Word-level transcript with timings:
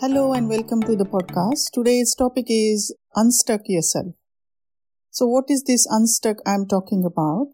Hello 0.00 0.32
and 0.32 0.48
welcome 0.48 0.82
to 0.84 0.96
the 0.96 1.04
podcast. 1.04 1.72
Today's 1.74 2.14
topic 2.14 2.46
is 2.48 2.96
unstuck 3.16 3.60
yourself. 3.66 4.14
So 5.10 5.26
what 5.26 5.50
is 5.50 5.64
this 5.64 5.86
unstuck 5.90 6.38
I'm 6.46 6.66
talking 6.66 7.04
about? 7.04 7.48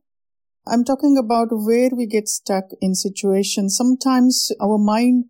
I'm 0.64 0.84
talking 0.84 1.18
about 1.18 1.48
where 1.50 1.90
we 1.92 2.06
get 2.06 2.28
stuck 2.28 2.66
in 2.80 2.94
situations. 2.94 3.76
Sometimes 3.76 4.52
our 4.62 4.78
mind 4.78 5.24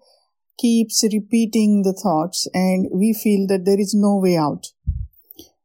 keeps 0.59 1.03
repeating 1.11 1.85
the 1.85 1.95
thoughts 1.95 2.49
and 2.53 2.87
we 2.93 3.15
feel 3.15 3.47
that 3.47 3.65
there 3.65 3.81
is 3.81 3.95
no 3.95 4.19
way 4.19 4.37
out. 4.37 4.67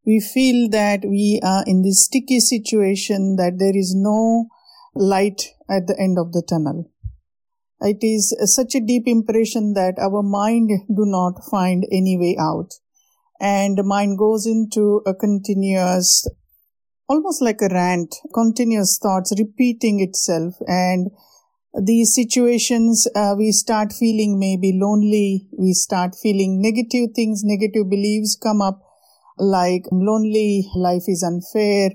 We 0.05 0.21
feel 0.21 0.69
that 0.69 1.01
we 1.03 1.41
are 1.43 1.65
in 1.67 1.81
this 1.81 2.05
sticky 2.05 2.39
situation 2.39 3.35
that 3.35 3.59
there 3.59 3.75
is 3.75 3.93
no 3.93 4.47
light 4.95 5.49
at 5.69 5.87
the 5.87 5.99
end 5.99 6.17
of 6.17 6.31
the 6.31 6.43
tunnel. 6.47 6.90
It 7.81 8.03
is 8.03 8.35
such 8.45 8.75
a 8.75 8.79
deep 8.79 9.03
impression 9.07 9.73
that 9.73 9.97
our 9.99 10.21
mind 10.21 10.69
do 10.87 11.05
not 11.05 11.43
find 11.49 11.85
any 11.91 12.17
way 12.17 12.37
out. 12.39 12.73
And 13.39 13.77
the 13.77 13.83
mind 13.83 14.19
goes 14.19 14.45
into 14.45 15.01
a 15.05 15.15
continuous, 15.15 16.27
almost 17.09 17.41
like 17.41 17.61
a 17.61 17.69
rant, 17.69 18.15
continuous 18.33 18.99
thoughts 19.01 19.33
repeating 19.37 19.99
itself. 19.99 20.55
And 20.67 21.09
these 21.73 22.13
situations, 22.13 23.07
uh, 23.15 23.33
we 23.35 23.51
start 23.51 23.93
feeling 23.93 24.37
maybe 24.37 24.77
lonely. 24.79 25.47
We 25.57 25.73
start 25.73 26.15
feeling 26.21 26.61
negative 26.61 27.15
things, 27.15 27.41
negative 27.43 27.89
beliefs 27.89 28.37
come 28.41 28.61
up 28.61 28.81
like 29.37 29.85
lonely, 29.91 30.69
life 30.75 31.05
is 31.07 31.23
unfair, 31.23 31.91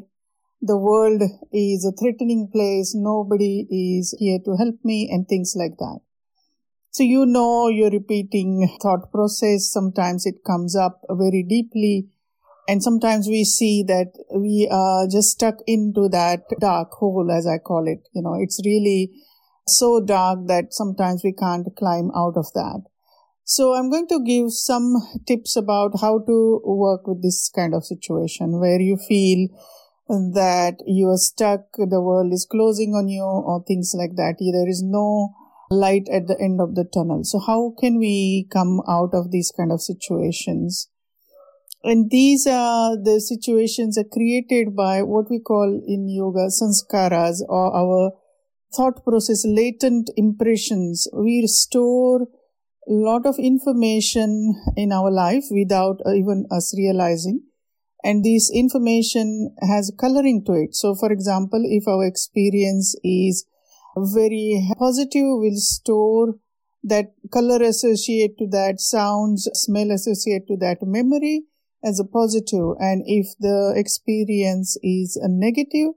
the 0.61 0.77
world 0.77 1.23
is 1.53 1.85
a 1.85 1.93
threatening 1.93 2.49
place, 2.53 2.95
nobody 2.95 3.67
is 3.71 4.17
here 4.19 4.39
to 4.45 4.57
help 4.57 4.77
me, 4.85 5.09
and 5.11 5.29
things 5.29 5.55
like 5.57 5.77
that. 5.79 6.01
So 6.91 7.03
you 7.03 7.27
know 7.27 7.69
you're 7.69 7.91
repeating 7.91 8.69
thought 8.81 9.13
process, 9.13 9.71
sometimes 9.71 10.25
it 10.25 10.45
comes 10.47 10.75
up 10.75 11.01
very 11.11 11.43
deeply, 11.43 12.09
and 12.69 12.83
sometimes 12.83 13.29
we 13.29 13.45
see 13.45 13.85
that 13.87 14.13
we 14.35 14.69
are 14.71 15.07
just 15.07 15.31
stuck 15.31 15.57
into 15.67 16.09
that 16.09 16.41
dark 16.59 16.91
hole, 16.93 17.31
as 17.31 17.47
I 17.47 17.59
call 17.59 17.87
it. 17.87 18.09
You 18.13 18.23
know, 18.23 18.35
it's 18.35 18.61
really 18.65 19.13
so 19.67 20.01
dark 20.01 20.47
that 20.47 20.73
sometimes 20.73 21.23
we 21.23 21.33
can't 21.33 21.69
climb 21.77 22.11
out 22.17 22.37
of 22.37 22.47
that. 22.55 22.83
So 23.45 23.75
I'm 23.75 23.91
going 23.91 24.09
to 24.09 24.25
give 24.25 24.53
some 24.53 24.95
tips 25.27 25.55
about 25.55 26.01
how 26.01 26.19
to 26.19 26.61
work 26.65 27.07
with 27.07 27.23
this 27.23 27.49
kind 27.55 27.75
of 27.75 27.85
situation 27.85 28.59
where 28.59 28.81
you 28.81 28.97
feel 28.97 29.49
that 30.09 30.83
you 30.87 31.09
are 31.09 31.19
stuck, 31.19 31.73
the 31.77 32.01
world 32.01 32.33
is 32.33 32.47
closing 32.49 32.95
on 32.95 33.09
you, 33.09 33.23
or 33.23 33.65
things 33.65 33.95
like 33.97 34.17
that. 34.17 34.37
There 34.39 34.69
is 34.69 34.83
no 34.83 35.35
light 35.71 36.09
at 36.09 36.29
the 36.29 36.39
end 36.41 36.61
of 36.61 36.75
the 36.75 36.85
tunnel. 36.85 37.25
So, 37.25 37.41
how 37.41 37.75
can 37.79 37.99
we 37.99 38.47
come 38.53 38.81
out 38.89 39.11
of 39.15 39.31
these 39.31 39.53
kind 39.57 39.73
of 39.73 39.81
situations? 39.81 40.89
And 41.83 42.11
these 42.11 42.47
are 42.47 42.97
the 42.97 43.21
situations 43.21 43.97
are 43.99 44.05
created 44.05 44.75
by 44.75 45.03
what 45.03 45.31
we 45.31 45.39
call 45.39 45.81
in 45.87 46.09
yoga 46.09 46.49
sanskaras 46.49 47.41
or 47.49 47.77
our 47.77 48.13
thought 48.75 49.05
process, 49.05 49.45
latent 49.47 50.11
impressions. 50.17 51.09
We 51.13 51.47
store 51.47 52.23
a 52.89 52.93
lot 52.93 53.27
of 53.27 53.39
information 53.39 54.55
in 54.77 54.93
our 54.93 55.11
life 55.11 55.45
without 55.51 56.01
even 56.07 56.47
us 56.51 56.75
realizing 56.77 57.43
and 58.05 58.25
this 58.25 58.51
information 58.53 59.55
has 59.61 59.93
coloring 59.99 60.45
to 60.47 60.53
it. 60.53 60.75
So, 60.75 60.95
for 60.95 61.11
example, 61.11 61.63
if 61.65 61.89
our 61.89 62.05
experience 62.05 62.95
is 63.03 63.47
very 63.97 64.63
positive, 64.79 65.25
we'll 65.25 65.57
store 65.57 66.35
that 66.85 67.15
color 67.33 67.63
associate 67.63 68.39
to 68.39 68.47
that 68.49 68.81
sounds, 68.81 69.49
smell 69.55 69.91
associate 69.91 70.47
to 70.47 70.57
that 70.59 70.79
memory 70.83 71.45
as 71.83 71.99
a 71.99 72.05
positive. 72.05 72.77
And 72.79 73.03
if 73.07 73.27
the 73.41 73.73
experience 73.77 74.77
is 74.83 75.17
a 75.17 75.29
negative, 75.29 75.95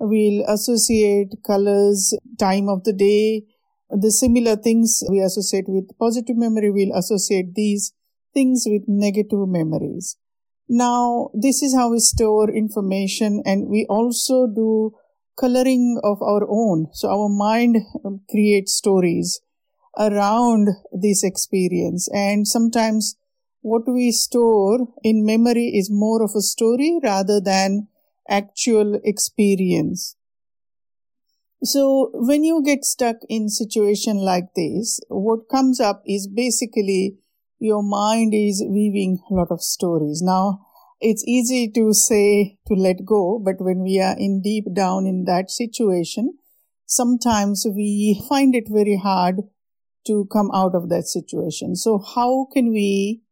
we'll 0.00 0.44
associate 0.48 1.34
colors, 1.46 2.16
time 2.38 2.68
of 2.68 2.84
the 2.84 2.92
day, 2.92 3.44
the 3.90 4.10
similar 4.10 4.56
things 4.56 5.04
we 5.08 5.20
associate 5.20 5.66
with 5.68 5.96
positive 5.98 6.36
memory, 6.36 6.70
we'll 6.70 6.96
associate 6.96 7.54
these 7.54 7.92
things 8.32 8.64
with 8.66 8.82
negative 8.88 9.46
memories. 9.46 10.16
Now, 10.68 11.30
this 11.34 11.62
is 11.62 11.74
how 11.74 11.90
we 11.90 11.98
store 11.98 12.50
information 12.50 13.42
and 13.44 13.68
we 13.68 13.86
also 13.88 14.46
do 14.46 14.94
coloring 15.36 16.00
of 16.02 16.22
our 16.22 16.46
own. 16.48 16.88
So 16.92 17.10
our 17.10 17.28
mind 17.28 17.78
um, 18.04 18.20
creates 18.30 18.74
stories 18.74 19.40
around 19.98 20.68
this 20.92 21.22
experience 21.22 22.08
and 22.12 22.48
sometimes 22.48 23.16
what 23.60 23.82
we 23.86 24.10
store 24.12 24.88
in 25.02 25.24
memory 25.24 25.68
is 25.68 25.90
more 25.90 26.22
of 26.22 26.32
a 26.36 26.42
story 26.42 26.98
rather 27.02 27.40
than 27.40 27.88
actual 28.28 29.00
experience. 29.04 30.16
So 31.62 32.10
when 32.12 32.44
you 32.44 32.62
get 32.62 32.84
stuck 32.84 33.16
in 33.28 33.48
situation 33.48 34.18
like 34.18 34.54
this, 34.54 35.00
what 35.08 35.48
comes 35.48 35.80
up 35.80 36.02
is 36.06 36.26
basically 36.26 37.16
your 37.58 37.82
mind 37.82 38.34
is 38.34 38.64
weaving 38.66 39.20
a 39.30 39.34
lot 39.34 39.48
of 39.50 39.62
stories. 39.62 40.20
Now, 40.22 40.66
it's 41.00 41.24
easy 41.26 41.70
to 41.74 41.92
say 41.92 42.58
to 42.66 42.74
let 42.74 43.04
go, 43.04 43.40
but 43.44 43.56
when 43.58 43.82
we 43.82 44.00
are 44.00 44.16
in 44.18 44.40
deep 44.42 44.64
down 44.74 45.06
in 45.06 45.24
that 45.24 45.50
situation, 45.50 46.38
sometimes 46.86 47.66
we 47.68 48.24
find 48.28 48.54
it 48.54 48.64
very 48.68 48.96
hard 48.96 49.36
to 50.06 50.26
come 50.32 50.50
out 50.54 50.74
of 50.74 50.88
that 50.88 51.04
situation. 51.04 51.76
So 51.76 51.98
how 51.98 52.46
can 52.52 52.70
we 52.72 53.22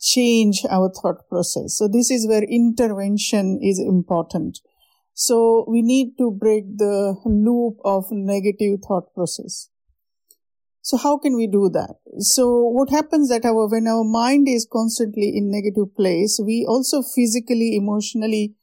change 0.00 0.62
our 0.70 0.90
thought 0.90 1.28
process? 1.28 1.76
So 1.76 1.88
this 1.88 2.10
is 2.10 2.26
where 2.26 2.42
intervention 2.42 3.60
is 3.62 3.78
important. 3.78 4.58
So 5.14 5.64
we 5.68 5.82
need 5.82 6.16
to 6.18 6.30
break 6.30 6.78
the 6.78 7.16
loop 7.24 7.76
of 7.84 8.06
negative 8.10 8.80
thought 8.86 9.14
process. 9.14 9.68
So 10.84 10.96
how 10.96 11.16
can 11.16 11.36
we 11.36 11.46
do 11.46 11.70
that? 11.72 11.94
So 12.18 12.64
what 12.64 12.90
happens 12.90 13.28
that 13.28 13.44
our, 13.44 13.68
when 13.68 13.86
our 13.86 14.02
mind 14.02 14.48
is 14.48 14.66
constantly 14.70 15.32
in 15.34 15.48
negative 15.48 15.94
place, 15.96 16.40
we 16.44 16.66
also 16.68 17.02
physically, 17.02 17.76
emotionally 17.76 18.54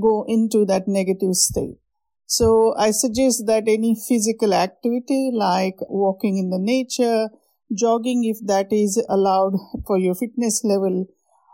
go 0.00 0.24
into 0.26 0.64
that 0.64 0.88
negative 0.88 1.34
state. 1.34 1.76
So 2.24 2.74
I 2.76 2.90
suggest 2.90 3.44
that 3.46 3.64
any 3.68 3.94
physical 4.08 4.54
activity 4.54 5.30
like 5.32 5.76
walking 5.88 6.38
in 6.38 6.50
the 6.50 6.58
nature, 6.58 7.28
jogging 7.74 8.24
if 8.24 8.38
that 8.46 8.72
is 8.72 9.02
allowed 9.08 9.52
for 9.86 9.98
your 9.98 10.14
fitness 10.14 10.62
level, 10.64 11.06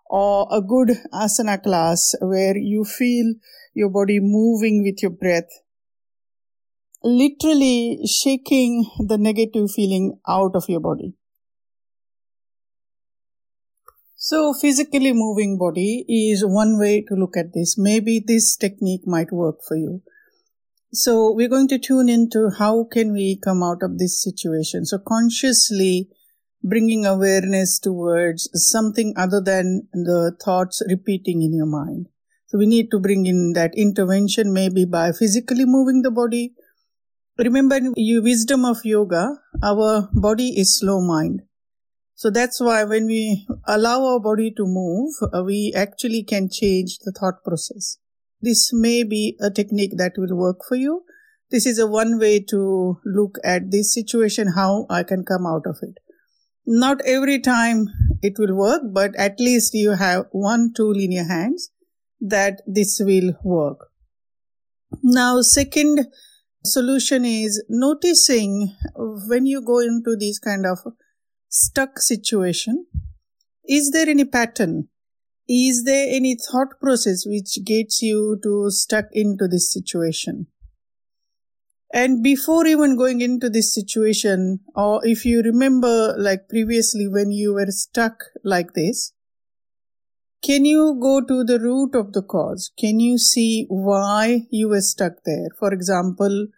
or 0.07 0.47
a 0.51 0.61
good 0.61 0.91
asana 1.13 1.61
class 1.61 2.15
where 2.21 2.57
you 2.57 2.85
feel 2.85 3.35
your 3.75 3.91
body 3.91 4.21
moving 4.21 4.85
with 4.85 5.03
your 5.03 5.11
breath 5.11 5.51
literally 7.05 8.01
shaking 8.07 8.91
the 8.99 9.19
negative 9.19 9.71
feeling 9.71 10.19
out 10.27 10.57
of 10.57 10.65
your 10.69 10.81
body. 10.81 11.15
So 14.17 14.55
physically 14.55 15.13
moving 15.13 15.59
body 15.59 16.07
is 16.09 16.43
one 16.47 16.79
way 16.79 17.05
to 17.09 17.15
look 17.15 17.37
at 17.37 17.53
this. 17.53 17.77
Maybe 17.77 18.25
this 18.27 18.57
technique 18.57 19.07
might 19.07 19.31
work 19.31 19.57
for 19.69 19.77
you. 19.77 20.03
So 20.95 21.31
we're 21.31 21.51
going 21.51 21.69
to 21.69 21.79
tune 21.79 22.09
into 22.09 22.51
how 22.59 22.85
can 22.91 23.13
we 23.13 23.39
come 23.45 23.63
out 23.63 23.83
of 23.83 23.99
this 23.99 24.23
situation. 24.23 24.87
So 24.87 24.99
consciously 24.99 26.09
bringing 26.63 27.05
awareness 27.05 27.79
towards 27.79 28.49
something 28.55 29.13
other 29.15 29.43
than 29.43 29.89
the 29.93 30.35
thoughts 30.43 30.81
repeating 30.89 31.43
in 31.43 31.53
your 31.53 31.67
mind. 31.67 32.07
So 32.47 32.57
we 32.57 32.65
need 32.65 32.91
to 32.93 33.01
bring 33.01 33.27
in 33.27 33.53
that 33.53 33.73
intervention 33.77 34.55
maybe 34.55 34.87
by 34.87 35.13
physically 35.13 35.67
moving 35.67 36.01
the 36.01 36.11
body 36.11 36.55
Remember, 37.37 37.81
you 37.97 38.23
wisdom 38.23 38.65
of 38.65 38.85
yoga, 38.85 39.41
our 39.61 40.09
body 40.13 40.51
is 40.57 40.79
slow 40.79 41.01
mind. 41.01 41.43
So 42.15 42.31
that's 42.31 42.61
why 42.61 42.85
when 42.85 43.07
we 43.07 43.45
allow 43.67 44.05
our 44.05 44.21
body 44.21 44.53
to 44.57 44.65
move, 44.65 45.15
uh, 45.33 45.43
we 45.43 45.73
actually 45.75 46.23
can 46.23 46.49
change 46.49 46.99
the 47.01 47.11
thought 47.11 47.43
process. 47.43 47.99
This 48.41 48.73
may 48.73 49.03
be 49.03 49.37
a 49.41 49.51
technique 49.51 49.97
that 49.97 50.13
will 50.17 50.37
work 50.37 50.61
for 50.69 50.77
you. 50.77 51.03
This 51.51 51.67
is 51.67 51.79
a 51.81 51.89
one 51.89 52.21
way 52.21 52.39
to 52.51 53.01
look 53.05 53.39
at 53.43 53.73
this 53.73 53.93
situation, 53.93 54.53
how 54.55 54.87
I 54.89 55.03
can 55.03 55.25
come 55.25 55.45
out 55.45 55.67
of 55.67 55.79
it. 55.83 55.99
Not 56.65 57.01
every 57.05 57.41
time 57.41 57.89
it 58.23 58.35
will 58.39 58.55
work, 58.55 58.83
but 58.93 59.15
at 59.17 59.41
least 59.41 59.75
you 59.75 59.91
have 59.91 60.27
one 60.31 60.73
tool 60.73 60.97
in 60.97 61.11
your 61.11 61.27
hands 61.27 61.71
that 62.21 62.63
this 62.65 63.01
will 63.05 63.33
work. 63.43 63.89
Now, 65.03 65.41
second 65.43 66.07
solution 66.65 67.25
is 67.25 67.63
noticing 67.69 68.75
when 68.97 69.47
you 69.47 69.63
go 69.63 69.81
into 69.81 70.17
these 70.17 70.39
kind 70.39 70.67
of 70.67 70.79
stuck 71.49 71.99
situation, 71.99 72.87
is 73.69 73.91
there 73.91 74.09
any 74.09 74.25
pattern? 74.25 74.89
Is 75.49 75.85
there 75.85 76.07
any 76.11 76.37
thought 76.37 76.81
process 76.81 77.25
which 77.27 77.59
gets 77.65 78.01
you 78.03 78.39
to 78.43 78.71
stuck 78.71 79.07
into 79.13 79.47
this 79.47 79.73
situation? 79.73 80.47
And 81.93 82.25
before 82.25 82.67
even 82.67 82.97
going 82.97 83.21
into 83.21 83.49
this 83.49 83.73
situation, 83.73 84.61
or 84.75 85.01
if 85.07 85.25
you 85.25 85.43
remember 85.43 86.15
like 86.19 86.49
previously 86.49 87.07
when 87.07 87.31
you 87.31 87.55
were 87.55 87.71
stuck 87.71 88.25
like 88.43 88.75
this, 88.75 89.13
can 90.45 90.67
you 90.67 90.99
go 91.01 91.23
to 91.23 91.43
the 91.43 91.59
root 91.59 91.95
of 91.95 92.13
the 92.13 92.23
cause? 92.23 92.71
Can 92.79 93.01
you 93.01 93.17
see 93.17 93.65
why 93.69 94.43
you 94.51 94.69
were 94.69 94.83
stuck 94.83 95.25
there? 95.25 95.49
For 95.59 95.73
example, 95.73 96.49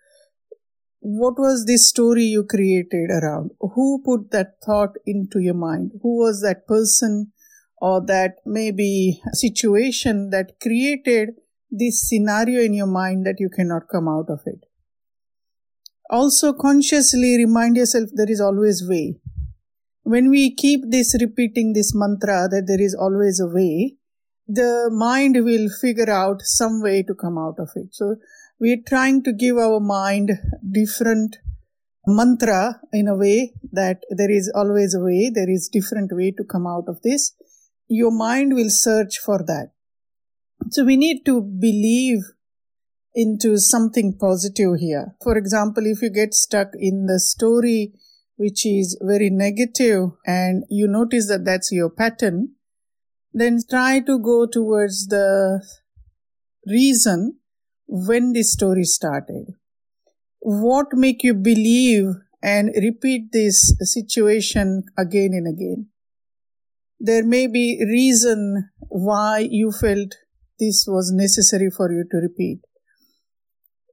what 0.98 1.38
was 1.38 1.66
this 1.66 1.88
story 1.88 2.24
you 2.24 2.42
created 2.42 3.10
around? 3.10 3.52
Who 3.60 4.02
put 4.04 4.32
that 4.32 4.54
thought 4.64 4.96
into 5.06 5.38
your 5.38 5.54
mind? 5.54 5.92
Who 6.02 6.18
was 6.18 6.42
that 6.42 6.66
person 6.66 7.32
or 7.80 8.04
that 8.06 8.38
maybe 8.44 9.20
situation 9.32 10.30
that 10.30 10.58
created 10.60 11.34
this 11.70 12.08
scenario 12.08 12.62
in 12.62 12.74
your 12.74 12.88
mind 12.88 13.24
that 13.24 13.38
you 13.38 13.48
cannot 13.48 13.88
come 13.88 14.08
out 14.08 14.28
of 14.28 14.40
it? 14.46 14.64
Also 16.10 16.52
consciously 16.52 17.36
remind 17.36 17.76
yourself 17.76 18.10
there 18.12 18.30
is 18.30 18.40
always 18.40 18.88
way 18.88 19.20
when 20.12 20.30
we 20.30 20.54
keep 20.54 20.82
this 20.88 21.16
repeating 21.20 21.72
this 21.72 21.92
mantra 21.92 22.46
that 22.48 22.66
there 22.68 22.80
is 22.80 22.94
always 22.94 23.40
a 23.40 23.46
way, 23.48 23.96
the 24.46 24.88
mind 24.92 25.44
will 25.44 25.68
figure 25.80 26.08
out 26.08 26.42
some 26.42 26.80
way 26.80 27.02
to 27.02 27.12
come 27.12 27.36
out 27.36 27.56
of 27.58 27.70
it. 27.74 27.88
So 27.90 28.14
we're 28.60 28.84
trying 28.86 29.24
to 29.24 29.32
give 29.32 29.56
our 29.56 29.80
mind 29.80 30.30
different 30.70 31.38
mantra 32.06 32.80
in 32.92 33.08
a 33.08 33.16
way 33.16 33.52
that 33.72 34.04
there 34.10 34.30
is 34.30 34.48
always 34.54 34.94
a 34.94 35.00
way, 35.00 35.28
there 35.34 35.50
is 35.50 35.68
different 35.68 36.12
way 36.12 36.30
to 36.30 36.44
come 36.44 36.68
out 36.68 36.84
of 36.86 37.02
this. 37.02 37.32
Your 37.88 38.12
mind 38.12 38.54
will 38.54 38.70
search 38.70 39.18
for 39.18 39.38
that. 39.38 39.72
So 40.70 40.84
we 40.84 40.96
need 40.96 41.24
to 41.24 41.40
believe 41.40 42.20
into 43.12 43.58
something 43.58 44.16
positive 44.20 44.78
here. 44.78 45.16
For 45.20 45.36
example, 45.36 45.84
if 45.84 46.00
you 46.00 46.10
get 46.10 46.32
stuck 46.32 46.68
in 46.78 47.06
the 47.06 47.18
story 47.18 47.94
which 48.36 48.66
is 48.66 48.98
very 49.02 49.30
negative 49.30 50.10
and 50.26 50.64
you 50.68 50.86
notice 50.86 51.28
that 51.28 51.44
that's 51.44 51.72
your 51.72 51.90
pattern, 51.90 52.50
then 53.32 53.58
try 53.68 54.00
to 54.00 54.18
go 54.18 54.46
towards 54.46 55.08
the 55.08 55.62
reason 56.66 57.38
when 57.86 58.32
this 58.32 58.52
story 58.52 58.84
started. 58.84 59.54
What 60.40 60.88
make 60.92 61.22
you 61.22 61.34
believe 61.34 62.14
and 62.42 62.70
repeat 62.76 63.32
this 63.32 63.74
situation 63.80 64.84
again 64.96 65.30
and 65.32 65.48
again? 65.48 65.88
There 66.98 67.24
may 67.24 67.46
be 67.46 67.84
reason 67.86 68.70
why 68.88 69.46
you 69.50 69.72
felt 69.72 70.14
this 70.58 70.86
was 70.88 71.12
necessary 71.12 71.70
for 71.70 71.92
you 71.92 72.04
to 72.10 72.16
repeat. 72.18 72.60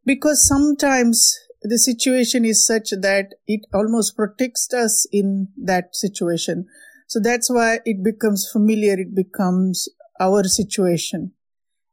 Because 0.05 0.47
sometimes 0.47 1.37
the 1.63 1.79
situation 1.79 2.45
is 2.45 2.65
such 2.65 2.91
that 2.91 3.35
it 3.47 3.61
almost 3.73 4.15
protects 4.15 4.73
us 4.73 5.07
in 5.11 5.49
that 5.57 5.95
situation. 5.95 6.65
So 7.07 7.19
that's 7.19 7.49
why 7.49 7.79
it 7.85 8.03
becomes 8.03 8.49
familiar. 8.51 8.99
It 8.99 9.15
becomes 9.15 9.89
our 10.19 10.43
situation. 10.43 11.31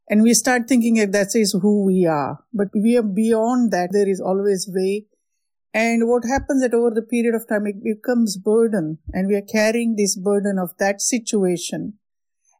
And 0.08 0.22
we 0.22 0.34
start 0.34 0.66
thinking 0.66 0.94
that 0.94 1.12
that 1.12 1.34
is 1.34 1.56
who 1.62 1.84
we 1.84 2.04
are. 2.04 2.40
But 2.52 2.68
we 2.74 2.96
are 2.96 3.02
beyond 3.02 3.70
that. 3.70 3.90
There 3.92 4.08
is 4.08 4.20
always 4.20 4.68
way. 4.68 5.06
And 5.72 6.08
what 6.08 6.24
happens 6.24 6.62
that 6.62 6.74
over 6.74 6.90
the 6.90 7.02
period 7.02 7.36
of 7.36 7.46
time, 7.46 7.66
it 7.66 7.82
becomes 7.82 8.36
burden 8.36 8.98
and 9.12 9.28
we 9.28 9.36
are 9.36 9.42
carrying 9.42 9.94
this 9.94 10.16
burden 10.16 10.58
of 10.58 10.76
that 10.78 11.00
situation. 11.00 11.94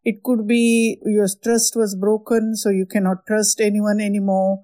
It 0.04 0.22
could 0.22 0.46
be 0.46 0.98
your 1.04 1.26
trust 1.42 1.74
was 1.76 1.94
broken, 1.94 2.56
so 2.56 2.70
you 2.70 2.86
cannot 2.86 3.26
trust 3.26 3.60
anyone 3.60 4.00
anymore. 4.00 4.62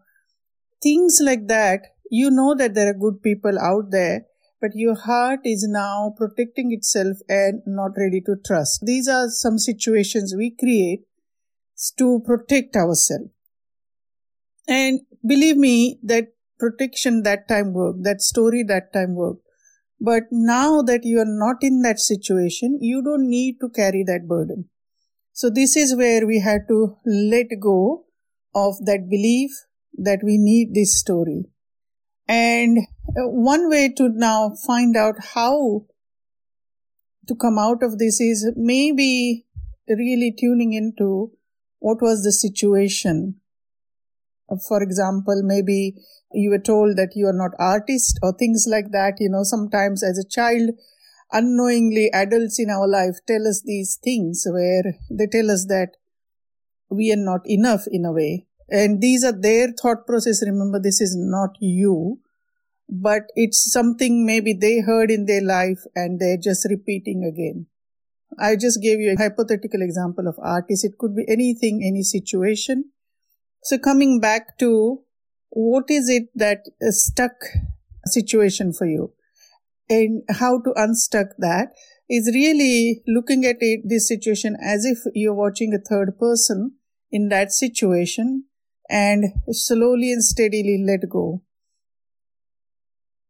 Things 0.83 1.19
like 1.23 1.49
that 1.49 1.96
you 2.11 2.31
know 2.31 2.55
that 2.55 2.75
there 2.75 2.91
are 2.91 2.95
good 2.95 3.23
people 3.23 3.59
out 3.59 3.91
there, 3.91 4.27
but 4.61 4.71
your 4.75 4.95
heart 4.95 5.41
is 5.45 5.67
now 5.69 6.15
protecting 6.17 6.73
itself 6.73 7.19
and 7.29 7.63
not 7.67 7.93
ready 7.97 8.21
to 8.23 8.37
trust. 8.45 8.81
These 8.85 9.09
are 9.09 9.29
some 9.29 9.59
situations 9.59 10.35
we 10.37 10.51
create 10.51 11.05
to 11.99 12.23
protect 12.25 12.77
ourselves. 12.77 13.31
And 14.67 15.01
believe 15.25 15.57
me, 15.57 15.99
that 16.03 16.29
protection 16.59 17.23
that 17.23 17.49
time 17.49 17.73
worked, 17.73 18.03
that 18.05 18.21
story 18.21 18.63
that 18.65 18.93
time 18.93 19.15
worked. 19.15 19.43
But 20.01 20.25
now 20.31 20.83
that 20.83 21.05
you 21.05 21.21
are 21.21 21.25
not 21.27 21.57
in 21.63 21.83
that 21.83 21.99
situation, 21.99 22.79
you 22.81 23.03
don't 23.03 23.29
need 23.29 23.59
to 23.61 23.69
carry 23.69 24.05
that 24.05 24.27
burden. 24.27 24.69
So 25.33 25.51
this 25.51 25.77
is 25.77 25.97
where 25.97 26.27
we 26.27 26.41
had 26.41 26.63
to 26.69 26.97
let 27.05 27.47
go 27.61 28.05
of 28.55 28.85
that 28.85 29.09
belief 29.09 29.51
that 29.99 30.21
we 30.23 30.39
need 30.39 30.75
this 30.75 30.99
story. 30.99 31.45
And 32.29 32.79
one 33.17 33.69
way 33.69 33.93
to 33.97 34.09
now 34.09 34.53
find 34.67 34.97
out 34.97 35.15
how 35.35 35.87
to 37.29 37.35
come 37.35 37.59
out 37.59 37.83
of 37.83 37.99
this 37.99 38.21
is 38.21 38.53
maybe 38.57 39.47
really 39.89 40.35
tuning 40.39 40.73
into 40.73 41.33
what 41.79 42.03
was 42.03 42.23
the 42.23 42.33
situation. 42.33 43.37
For 44.69 44.83
example, 44.83 45.43
maybe 45.45 45.97
you 46.33 46.51
were 46.51 46.59
told 46.59 46.97
that 46.97 47.13
you 47.15 47.27
are 47.27 47.33
not 47.33 47.53
artist 47.59 48.19
or 48.23 48.33
things 48.33 48.67
like 48.69 48.91
that. 48.93 49.15
You 49.19 49.31
know, 49.31 49.43
sometimes 49.43 50.03
as 50.03 50.19
a 50.19 50.29
child, 50.29 50.71
unknowingly 51.33 52.11
adults 52.13 52.59
in 52.59 52.71
our 52.71 52.87
life 52.87 53.17
tell 53.27 53.47
us 53.47 53.63
these 53.65 53.99
things 54.03 54.47
where 54.49 54.95
they 55.11 55.27
tell 55.27 55.51
us 55.51 55.67
that 55.67 55.97
we 56.89 57.13
are 57.13 57.17
not 57.17 57.41
enough 57.47 57.83
in 57.91 58.05
a 58.05 58.13
way 58.13 58.47
and 58.69 59.01
these 59.01 59.25
are 59.25 59.33
their 59.33 59.73
thought 59.73 60.07
process. 60.07 60.43
Remember 60.45 60.81
this 60.81 61.01
is 61.01 61.15
not 61.17 61.51
you 61.61 62.21
but 62.89 63.23
it's 63.35 63.71
something 63.71 64.25
maybe 64.25 64.53
they 64.53 64.81
heard 64.81 65.11
in 65.11 65.27
their 65.27 65.43
life 65.43 65.81
and 65.95 66.21
they're 66.21 66.37
just 66.37 66.67
repeating 66.71 67.25
again. 67.25 67.67
I 68.39 68.57
just 68.57 68.83
gave 68.83 69.01
you 69.01 69.13
a 69.13 69.17
hypothetical 69.17 69.83
example 69.83 70.29
of 70.29 70.39
artists 70.43 70.85
it 70.85 70.99
could 70.99 71.17
be 71.17 71.25
anything 71.29 71.83
any 71.85 72.03
situation. 72.03 72.91
So 73.63 73.79
coming 73.79 74.21
back 74.21 74.59
to 74.59 75.03
what 75.51 75.91
is 75.91 76.09
it 76.09 76.29
that 76.35 76.65
is 76.81 77.05
stuck 77.05 77.33
situation 78.05 78.73
for 78.73 78.87
you? 78.87 79.13
And 79.89 80.23
how 80.29 80.61
to 80.61 80.73
unstuck 80.77 81.29
that 81.39 81.73
is 82.11 82.31
really 82.35 83.03
looking 83.07 83.45
at 83.45 83.57
it, 83.61 83.81
this 83.85 84.09
situation 84.09 84.57
as 84.61 84.85
if 84.85 84.99
you're 85.15 85.35
watching 85.35 85.73
a 85.73 85.79
third 85.79 86.19
person 86.19 86.73
in 87.11 87.29
that 87.29 87.53
situation 87.53 88.45
and 88.89 89.25
slowly 89.51 90.13
and 90.13 90.25
steadily 90.25 90.83
let 90.87 91.09
go. 91.09 91.43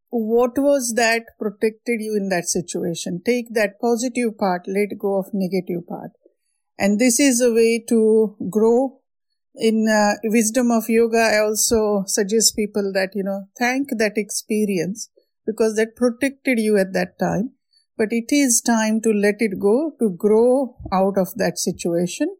What 0.09 0.57
was 0.57 0.93
that 0.95 1.23
protected 1.37 1.99
you 1.99 2.15
in 2.15 2.29
that 2.29 2.45
situation? 2.45 3.21
Take 3.25 3.53
that 3.53 3.79
positive 3.81 4.37
part, 4.37 4.63
let 4.67 4.97
go 4.97 5.17
of 5.17 5.27
negative 5.33 5.85
part. 5.87 6.11
And 6.79 6.99
this 6.99 7.19
is 7.19 7.41
a 7.41 7.51
way 7.51 7.83
to 7.89 8.35
grow. 8.49 9.01
In 9.59 9.87
uh, 9.89 10.19
wisdom 10.23 10.69
of 10.69 10.87
yoga, 10.87 11.17
I 11.17 11.39
also 11.39 12.03
suggest 12.05 12.55
people 12.55 12.91
that, 12.93 13.15
you 13.15 13.23
know, 13.23 13.45
thank 13.57 13.89
that 13.97 14.13
experience 14.15 15.09
because 15.47 15.75
that 15.75 15.95
protected 15.95 16.59
you 16.59 16.77
at 16.77 16.93
that 16.93 17.17
time. 17.19 17.53
But 17.97 18.09
it 18.11 18.25
is 18.29 18.61
time 18.61 19.01
to 19.01 19.11
let 19.11 19.37
it 19.39 19.59
go, 19.59 19.93
to 19.99 20.11
grow 20.11 20.77
out 20.93 21.17
of 21.17 21.33
that 21.37 21.57
situation 21.57 22.35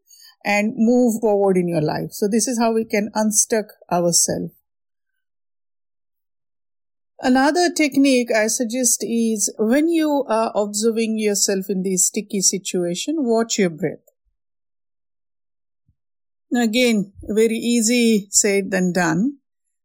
and 0.48 0.74
move 0.78 1.20
forward 1.20 1.58
in 1.58 1.68
your 1.68 1.82
life. 1.82 2.12
So 2.12 2.30
this 2.30 2.48
is 2.48 2.58
how 2.58 2.72
we 2.72 2.86
can 2.86 3.12
unstuck 3.14 3.66
ourselves. 3.92 4.54
Another 7.20 7.70
technique 7.70 8.30
I 8.34 8.48
suggest 8.48 9.04
is 9.04 9.54
when 9.60 9.90
you 9.90 10.24
are 10.30 10.54
observing 10.56 11.20
yourself 11.20 11.66
in 11.68 11.84
this 11.84 12.08
sticky 12.08 12.40
situation, 12.40 13.16
watch 13.18 13.60
your 13.60 13.72
breath. 13.72 14.06
Again, 16.56 17.12
very 17.24 17.58
easy 17.58 18.30
said 18.32 18.72
than 18.72 18.94
done 18.94 19.40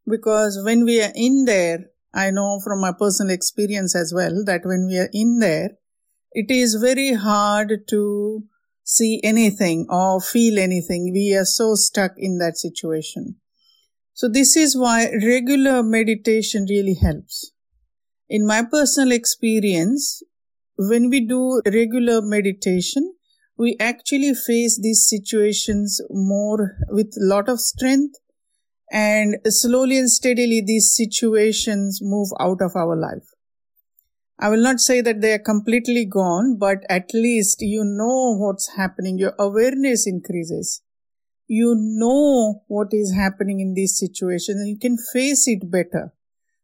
because 0.06 0.62
when 0.64 0.84
we 0.84 1.02
are 1.02 1.12
in 1.16 1.44
there, 1.44 1.86
I 2.14 2.30
know 2.30 2.60
from 2.62 2.80
my 2.80 2.92
personal 2.96 3.34
experience 3.34 3.96
as 3.96 4.12
well 4.14 4.44
that 4.44 4.64
when 4.64 4.86
we 4.86 4.98
are 4.98 5.10
in 5.12 5.40
there, 5.40 5.70
it 6.30 6.52
is 6.52 6.76
very 6.76 7.14
hard 7.14 7.88
to 7.88 8.44
see 8.84 9.20
anything 9.22 9.86
or 9.88 10.20
feel 10.20 10.58
anything. 10.58 11.12
We 11.12 11.34
are 11.36 11.44
so 11.44 11.74
stuck 11.74 12.12
in 12.16 12.38
that 12.38 12.56
situation. 12.56 13.36
So 14.14 14.28
this 14.28 14.56
is 14.56 14.76
why 14.76 15.10
regular 15.24 15.82
meditation 15.82 16.66
really 16.68 16.94
helps. 16.94 17.52
In 18.28 18.46
my 18.46 18.62
personal 18.62 19.12
experience, 19.12 20.22
when 20.76 21.10
we 21.10 21.26
do 21.26 21.62
regular 21.66 22.20
meditation, 22.22 23.14
we 23.56 23.76
actually 23.78 24.34
face 24.34 24.78
these 24.80 25.06
situations 25.08 26.00
more 26.10 26.76
with 26.88 27.14
a 27.16 27.24
lot 27.24 27.48
of 27.48 27.60
strength 27.60 28.16
and 28.90 29.36
slowly 29.46 29.98
and 29.98 30.10
steadily 30.10 30.62
these 30.64 30.94
situations 30.94 32.00
move 32.02 32.28
out 32.40 32.60
of 32.60 32.76
our 32.76 32.96
life. 32.96 33.31
I 34.42 34.48
will 34.48 34.60
not 34.60 34.80
say 34.80 35.00
that 35.02 35.20
they 35.20 35.34
are 35.34 35.38
completely 35.38 36.04
gone, 36.04 36.56
but 36.58 36.78
at 36.90 37.14
least 37.14 37.58
you 37.60 37.84
know 37.84 38.34
what's 38.36 38.74
happening. 38.76 39.16
Your 39.16 39.34
awareness 39.38 40.04
increases. 40.04 40.82
You 41.46 41.76
know 41.78 42.64
what 42.66 42.88
is 42.90 43.14
happening 43.14 43.60
in 43.60 43.74
these 43.74 43.96
situations 43.96 44.60
and 44.60 44.68
you 44.68 44.78
can 44.80 44.96
face 45.12 45.46
it 45.46 45.70
better. 45.70 46.12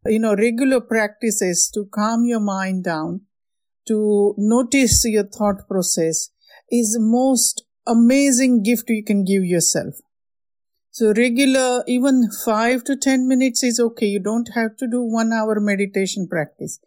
You 0.04 0.18
know, 0.18 0.34
regular 0.34 0.80
practices 0.80 1.70
to 1.72 1.84
calm 1.84 2.24
your 2.24 2.40
mind 2.40 2.82
down, 2.82 3.20
to 3.86 4.34
notice 4.36 5.04
your 5.04 5.28
thought 5.28 5.68
process 5.68 6.30
is 6.72 6.94
the 6.94 7.00
most 7.00 7.62
amazing 7.86 8.64
gift 8.64 8.90
you 8.90 9.04
can 9.04 9.24
give 9.24 9.44
yourself. 9.44 9.94
So 10.90 11.12
regular, 11.12 11.84
even 11.86 12.28
five 12.44 12.82
to 12.84 12.96
10 12.96 13.28
minutes 13.28 13.62
is 13.62 13.78
okay. 13.78 14.06
You 14.06 14.18
don't 14.18 14.50
have 14.56 14.76
to 14.78 14.88
do 14.88 15.00
one 15.00 15.32
hour 15.32 15.60
meditation 15.60 16.26
practice. 16.26 16.80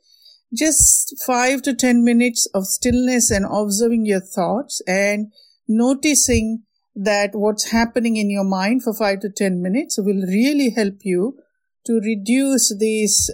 Just 0.53 1.15
five 1.25 1.62
to 1.63 1.74
10 1.74 2.03
minutes 2.03 2.46
of 2.53 2.65
stillness 2.65 3.31
and 3.31 3.46
observing 3.50 4.05
your 4.05 4.20
thoughts 4.20 4.81
and 4.86 5.31
noticing 5.67 6.63
that 6.93 7.31
what's 7.34 7.72
happening 7.72 8.17
in 8.17 8.29
your 8.29 8.43
mind 8.43 8.84
for 8.84 8.93
five 8.93 9.22
to 9.22 9.29
10 9.29 9.62
minutes 9.62 9.98
will 9.98 10.25
really 10.27 10.72
help 10.72 11.00
you 11.03 11.38
to 11.86 12.01
reduce 12.01 12.75
this 12.77 13.29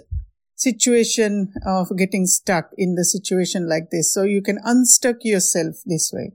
situation 0.54 1.52
of 1.66 1.96
getting 1.96 2.26
stuck 2.26 2.70
in 2.76 2.94
the 2.94 3.04
situation 3.04 3.68
like 3.68 3.90
this. 3.90 4.12
So 4.12 4.22
you 4.22 4.42
can 4.42 4.58
unstuck 4.64 5.16
yourself 5.24 5.76
this 5.84 6.12
way 6.12 6.32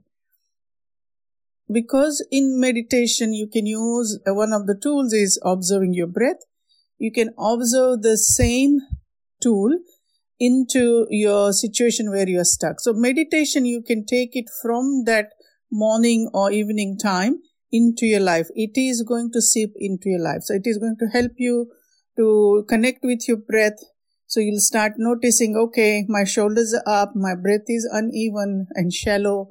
because 1.70 2.26
in 2.30 2.60
meditation 2.60 3.32
you 3.32 3.46
can 3.46 3.66
use 3.66 4.18
uh, 4.26 4.34
one 4.34 4.52
of 4.52 4.66
the 4.66 4.74
tools 4.74 5.12
is 5.12 5.40
observing 5.42 5.94
your 5.94 6.06
breath 6.06 6.44
you 6.98 7.10
can 7.10 7.30
observe 7.38 8.02
the 8.02 8.16
same 8.18 8.80
tool 9.40 9.78
into 10.46 11.06
your 11.10 11.52
situation 11.52 12.10
where 12.10 12.28
you're 12.28 12.44
stuck. 12.44 12.80
So 12.80 12.92
meditation 12.92 13.64
you 13.64 13.82
can 13.82 14.04
take 14.04 14.36
it 14.36 14.50
from 14.62 15.04
that 15.06 15.30
morning 15.70 16.30
or 16.32 16.50
evening 16.50 16.98
time 17.02 17.40
into 17.72 18.06
your 18.06 18.20
life. 18.20 18.48
It 18.54 18.76
is 18.76 19.02
going 19.02 19.30
to 19.32 19.42
seep 19.42 19.72
into 19.76 20.10
your 20.10 20.20
life. 20.20 20.42
So 20.42 20.54
it 20.54 20.62
is 20.64 20.78
going 20.78 20.96
to 21.00 21.06
help 21.06 21.32
you 21.38 21.70
to 22.16 22.64
connect 22.68 23.00
with 23.02 23.26
your 23.26 23.38
breath. 23.38 23.78
So 24.26 24.40
you'll 24.40 24.60
start 24.60 24.92
noticing 24.96 25.56
okay 25.56 26.04
my 26.08 26.24
shoulders 26.24 26.74
are 26.74 27.02
up 27.02 27.12
my 27.14 27.34
breath 27.34 27.66
is 27.68 27.88
uneven 27.90 28.66
and 28.74 28.92
shallow. 28.92 29.48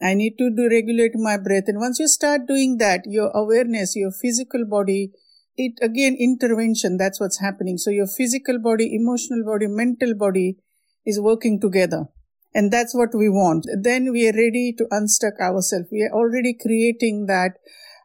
I 0.00 0.14
need 0.14 0.38
to 0.38 0.50
do 0.54 0.68
regulate 0.70 1.16
my 1.16 1.36
breath. 1.36 1.64
And 1.66 1.78
once 1.78 1.98
you 1.98 2.06
start 2.06 2.46
doing 2.46 2.78
that, 2.78 3.02
your 3.06 3.30
awareness, 3.34 3.96
your 3.96 4.12
physical 4.12 4.64
body, 4.64 5.12
it 5.58 5.74
again 5.82 6.16
intervention. 6.18 6.96
That's 6.96 7.20
what's 7.20 7.40
happening. 7.40 7.76
So 7.76 7.90
your 7.90 8.06
physical 8.06 8.58
body, 8.58 8.94
emotional 8.94 9.44
body, 9.44 9.66
mental 9.66 10.14
body 10.14 10.56
is 11.04 11.20
working 11.20 11.60
together. 11.60 12.06
And 12.54 12.72
that's 12.72 12.94
what 12.94 13.10
we 13.14 13.28
want. 13.28 13.66
Then 13.82 14.10
we 14.10 14.26
are 14.28 14.32
ready 14.32 14.74
to 14.78 14.86
unstuck 14.90 15.34
ourselves. 15.40 15.88
We 15.92 16.02
are 16.02 16.16
already 16.16 16.54
creating 16.54 17.26
that 17.26 17.58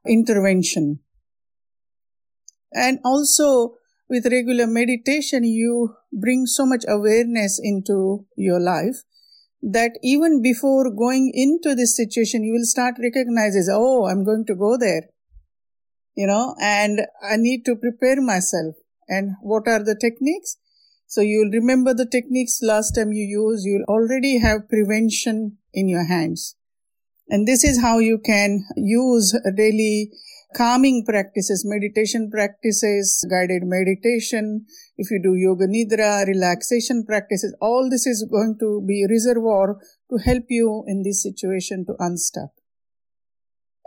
intervention. 0.05 0.99
And 2.73 2.99
also 3.05 3.75
with 4.09 4.25
regular 4.25 4.67
meditation, 4.67 5.43
you 5.43 5.95
bring 6.11 6.45
so 6.45 6.65
much 6.65 6.83
awareness 6.87 7.59
into 7.61 8.25
your 8.35 8.59
life 8.59 9.03
that 9.61 9.91
even 10.03 10.41
before 10.41 10.91
going 10.91 11.31
into 11.33 11.73
this 11.73 11.95
situation, 11.95 12.43
you 12.43 12.51
will 12.51 12.65
start 12.65 12.95
recognizing, 13.01 13.63
oh, 13.71 14.07
I'm 14.07 14.25
going 14.25 14.45
to 14.47 14.55
go 14.55 14.77
there, 14.77 15.03
you 16.15 16.27
know, 16.27 16.55
and 16.61 17.01
I 17.21 17.37
need 17.37 17.65
to 17.65 17.75
prepare 17.75 18.21
myself. 18.21 18.75
And 19.07 19.31
what 19.41 19.67
are 19.67 19.83
the 19.83 19.95
techniques? 19.99 20.57
So 21.07 21.21
you'll 21.21 21.51
remember 21.51 21.93
the 21.93 22.07
techniques 22.07 22.59
last 22.61 22.91
time 22.91 23.11
you 23.11 23.23
use. 23.23 23.63
You'll 23.65 23.85
already 23.87 24.39
have 24.39 24.69
prevention 24.69 25.57
in 25.73 25.87
your 25.87 26.05
hands. 26.05 26.55
And 27.29 27.47
this 27.47 27.63
is 27.63 27.81
how 27.81 27.99
you 27.99 28.19
can 28.19 28.65
use 28.75 29.37
daily 29.55 30.11
calming 30.55 31.03
practices, 31.05 31.63
meditation 31.65 32.29
practices, 32.29 33.25
guided 33.29 33.63
meditation, 33.63 34.65
if 34.97 35.09
you 35.09 35.19
do 35.21 35.33
yoga 35.35 35.65
nidra, 35.67 36.27
relaxation 36.27 37.03
practices, 37.05 37.55
all 37.59 37.89
this 37.89 38.05
is 38.05 38.27
going 38.29 38.57
to 38.59 38.83
be 38.87 39.05
reservoir 39.09 39.77
to 40.09 40.17
help 40.17 40.43
you 40.49 40.83
in 40.87 41.03
this 41.03 41.23
situation 41.23 41.85
to 41.85 41.95
unstuck. 41.99 42.51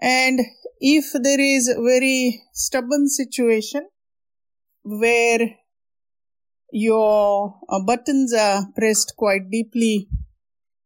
And 0.00 0.40
if 0.80 1.12
there 1.12 1.40
is 1.40 1.68
a 1.68 1.74
very 1.74 2.42
stubborn 2.52 3.08
situation 3.08 3.88
where 4.82 5.56
your 6.70 7.58
uh, 7.68 7.80
buttons 7.80 8.32
are 8.34 8.66
pressed 8.76 9.14
quite 9.16 9.50
deeply 9.50 10.08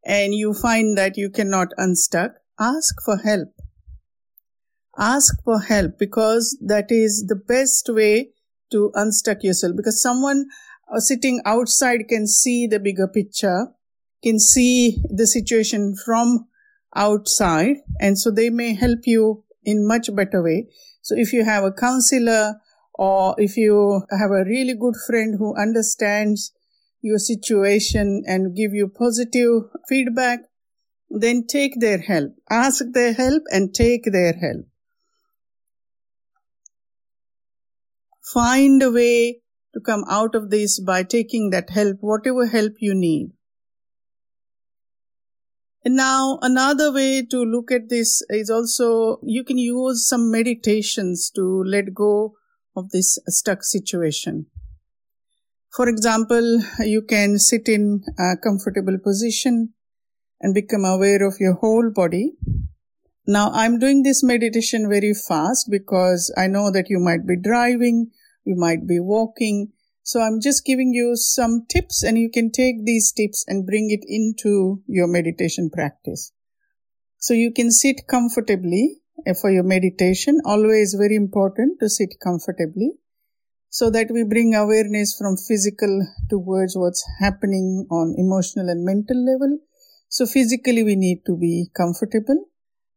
and 0.05 0.35
you 0.35 0.55
find 0.55 0.97
that 0.97 1.17
you 1.17 1.31
cannot 1.31 1.69
unstuck, 1.77 2.33
ask 2.59 2.95
for 3.05 3.19
help. 3.19 3.49
Ask 4.99 5.43
for 5.45 5.61
help 5.61 5.99
because 5.99 6.57
that 6.61 6.91
is 6.91 7.27
the 7.27 7.37
best 7.37 7.89
way 7.89 8.31
to 8.71 8.91
unstuck 8.95 9.43
yourself. 9.43 9.77
Because 9.77 10.01
someone 10.01 10.47
uh, 10.93 11.01
sitting 11.01 11.41
outside 11.45 12.09
can 12.09 12.27
see 12.27 12.67
the 12.67 12.79
bigger 12.79 13.09
picture 13.09 13.69
can 14.23 14.39
see 14.39 15.03
the 15.09 15.27
situation 15.27 15.97
from 15.97 16.47
outside 16.95 17.77
and 17.99 18.19
so 18.19 18.31
they 18.31 18.51
may 18.51 18.75
help 18.75 19.01
you 19.05 19.45
in 19.65 19.87
much 19.87 20.15
better 20.15 20.43
way. 20.43 20.69
So 21.03 21.15
if 21.17 21.33
you 21.33 21.45
have 21.45 21.65
a 21.65 21.73
counselor 21.73 22.61
or 22.95 23.35
if 23.39 23.57
you 23.57 24.03
have 24.11 24.31
a 24.31 24.45
really 24.45 24.75
good 24.75 24.95
friend 25.07 25.37
who 25.39 25.57
understands 25.57 26.53
your 27.01 27.19
situation 27.19 28.23
and 28.27 28.55
give 28.55 28.75
you 28.75 28.89
positive 28.89 29.63
feedback 29.89 30.41
then 31.11 31.47
take 31.47 31.81
their 31.81 31.99
help. 31.99 32.33
Ask 32.49 32.85
their 32.93 33.13
help 33.13 33.43
and 33.51 33.75
take 33.75 34.05
their 34.05 34.33
help. 34.33 34.67
Find 38.33 38.81
a 38.83 38.93
way 38.93 39.41
to 39.75 39.81
come 39.81 40.05
out 40.09 40.37
of 40.37 40.51
this 40.51 40.79
by 40.79 41.03
taking 41.03 41.51
that 41.51 41.71
help, 41.71 41.97
whatever 42.01 42.47
help 42.47 42.75
you 42.79 42.95
need. 42.95 43.33
And 45.85 45.97
now 45.97 46.39
another 46.43 46.93
way 46.93 47.25
to 47.25 47.43
look 47.43 47.71
at 47.71 47.89
this 47.89 48.23
is 48.29 48.51
also 48.51 49.19
you 49.23 49.45
can 49.45 49.59
use 49.59 50.07
some 50.07 50.31
meditations 50.31 51.31
to 51.35 51.63
let 51.65 51.95
go 51.95 52.35
of 52.77 52.91
this 52.91 53.19
stuck 53.29 53.65
situation. 53.65 54.47
For 55.71 55.89
example, 55.89 56.63
you 56.81 57.03
can 57.03 57.39
sit 57.39 57.69
in 57.69 58.03
a 58.19 58.37
comfortable 58.37 58.99
position 58.99 59.75
and 60.41 60.55
become 60.55 60.85
aware 60.85 61.27
of 61.27 61.35
your 61.39 61.55
whole 61.55 61.91
body. 61.91 62.33
Now 63.27 63.51
I'm 63.53 63.79
doing 63.79 64.03
this 64.03 64.23
meditation 64.23 64.89
very 64.89 65.15
fast 65.15 65.71
because 65.71 66.33
I 66.37 66.47
know 66.47 66.71
that 66.71 66.91
you 66.91 66.99
might 66.99 67.27
be 67.27 67.37
driving 67.37 68.11
you 68.45 68.57
might 68.57 68.87
be 68.87 68.99
walking. 68.99 69.73
So 70.11 70.21
I'm 70.21 70.41
just 70.41 70.65
giving 70.65 70.93
you 70.93 71.15
some 71.15 71.67
tips 71.69 72.03
and 72.03 72.19
you 72.19 72.31
can 72.31 72.51
take 72.51 72.85
these 72.85 73.13
tips 73.13 73.45
and 73.47 73.65
bring 73.65 73.93
it 73.93 74.05
into 74.09 74.83
your 74.89 75.07
meditation 75.07 75.71
practice. 75.71 76.33
So 77.19 77.33
you 77.33 77.53
can 77.53 77.71
sit 77.71 78.09
comfortably 78.09 79.03
for 79.41 79.53
your 79.53 79.63
meditation. 79.63 80.41
Always 80.45 80.95
very 80.99 81.15
important 81.15 81.79
to 81.79 81.89
sit 81.89 82.17
comfortably 82.21 82.95
so 83.69 83.89
that 83.91 84.11
we 84.11 84.25
bring 84.25 84.53
awareness 84.53 85.17
from 85.17 85.37
physical 85.37 86.05
towards 86.29 86.75
what's 86.75 87.07
happening 87.21 87.87
on 87.89 88.17
emotional 88.19 88.69
and 88.69 88.85
mental 88.85 89.25
level. 89.25 89.61
So 90.09 90.27
physically 90.27 90.83
we 90.83 90.97
need 90.97 91.25
to 91.27 91.37
be 91.37 91.69
comfortable. 91.77 92.47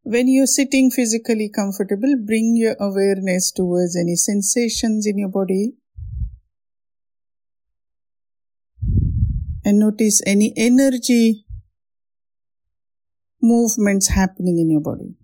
When 0.02 0.28
you're 0.28 0.48
sitting 0.48 0.90
physically 0.90 1.52
comfortable, 1.56 2.16
bring 2.26 2.56
your 2.58 2.76
awareness 2.80 3.52
towards 3.52 3.96
any 3.96 4.16
sensations 4.16 5.06
in 5.06 5.20
your 5.20 5.30
body. 5.30 5.74
And 9.74 9.80
notice 9.80 10.22
any 10.28 10.54
energy 10.56 11.46
movements 13.42 14.10
happening 14.10 14.60
in 14.60 14.70
your 14.70 14.82
body. 14.82 15.16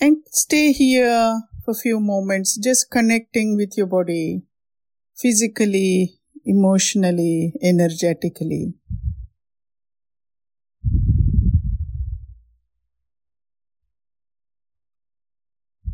And 0.00 0.18
stay 0.30 0.70
here 0.70 1.42
for 1.64 1.72
a 1.72 1.74
few 1.74 1.98
moments, 1.98 2.56
just 2.56 2.92
connecting 2.92 3.56
with 3.56 3.76
your 3.76 3.88
body 3.88 4.42
physically, 5.16 6.20
emotionally, 6.44 7.54
energetically. 7.60 8.74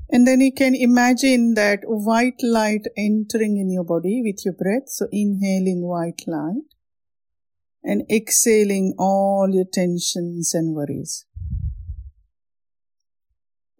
And 0.08 0.26
then 0.26 0.40
you 0.40 0.52
can 0.52 0.74
imagine 0.74 1.54
that 1.54 1.80
white 1.84 2.40
light 2.42 2.86
entering 2.96 3.56
in 3.56 3.70
your 3.70 3.84
body 3.84 4.22
with 4.24 4.44
your 4.44 4.54
breath. 4.54 4.88
So 4.88 5.08
inhaling 5.10 5.82
white 5.82 6.22
light 6.26 6.62
and 7.82 8.02
exhaling 8.10 8.94
all 8.98 9.48
your 9.52 9.64
tensions 9.70 10.54
and 10.54 10.74
worries. 10.74 11.26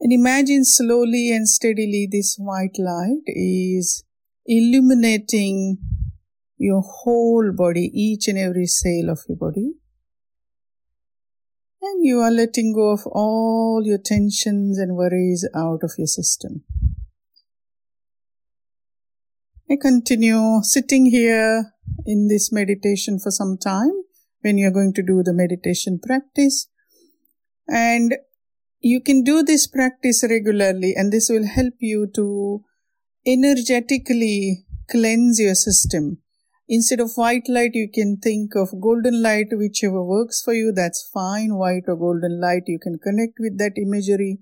And 0.00 0.12
imagine 0.12 0.64
slowly 0.64 1.32
and 1.32 1.48
steadily 1.48 2.08
this 2.10 2.36
white 2.38 2.76
light 2.78 3.22
is 3.26 4.04
illuminating 4.44 5.78
your 6.58 6.82
whole 6.82 7.52
body, 7.56 7.90
each 7.94 8.28
and 8.28 8.38
every 8.38 8.66
cell 8.66 9.10
of 9.10 9.20
your 9.28 9.38
body. 9.38 9.75
And 11.88 12.04
you 12.04 12.18
are 12.18 12.32
letting 12.32 12.72
go 12.72 12.90
of 12.90 13.06
all 13.06 13.80
your 13.84 13.98
tensions 13.98 14.76
and 14.76 14.96
worries 14.96 15.48
out 15.54 15.84
of 15.84 15.92
your 15.96 16.08
system. 16.08 16.64
I 19.70 19.76
continue 19.80 20.62
sitting 20.62 21.06
here 21.06 21.74
in 22.04 22.26
this 22.26 22.50
meditation 22.50 23.20
for 23.20 23.30
some 23.30 23.56
time 23.56 23.92
when 24.40 24.58
you're 24.58 24.72
going 24.72 24.94
to 24.94 25.02
do 25.02 25.22
the 25.22 25.32
meditation 25.32 26.00
practice. 26.04 26.68
And 27.68 28.16
you 28.80 29.00
can 29.00 29.22
do 29.22 29.44
this 29.44 29.68
practice 29.68 30.24
regularly, 30.28 30.92
and 30.96 31.12
this 31.12 31.28
will 31.30 31.46
help 31.46 31.74
you 31.78 32.08
to 32.16 32.64
energetically 33.24 34.66
cleanse 34.90 35.38
your 35.38 35.54
system. 35.54 36.18
Instead 36.68 36.98
of 36.98 37.12
white 37.14 37.48
light, 37.48 37.70
you 37.74 37.88
can 37.88 38.16
think 38.16 38.56
of 38.56 38.80
golden 38.80 39.22
light, 39.22 39.48
whichever 39.52 40.02
works 40.02 40.42
for 40.42 40.52
you. 40.52 40.72
That's 40.72 41.08
fine. 41.14 41.54
White 41.54 41.84
or 41.86 41.96
golden 41.96 42.40
light, 42.40 42.64
you 42.66 42.78
can 42.78 42.98
connect 42.98 43.34
with 43.38 43.56
that 43.58 43.74
imagery 43.76 44.38